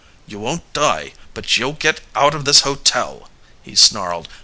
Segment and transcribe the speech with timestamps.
[0.25, 3.29] "You won't die, but you'll get out of this hotel,"
[3.61, 4.27] he snarled.